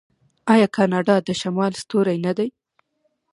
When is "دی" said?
2.37-2.49